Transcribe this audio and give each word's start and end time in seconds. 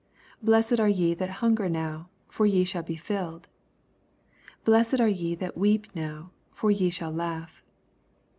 21 0.43 0.45
Blessed 0.49 0.71
areyeth&t 0.81 1.27
hunger 1.29 1.69
now: 1.69 2.09
for 2.27 2.47
ye 2.47 2.63
shall 2.63 2.81
be 2.81 2.95
flUed. 2.95 3.43
Blessed 4.65 4.99
are 4.99 5.07
ye 5.07 5.35
that 5.35 5.55
weep 5.55 5.93
now: 5.95 6.31
for 6.51 6.71
ye 6.71 6.89
shall 6.89 7.11
laugh. 7.11 7.63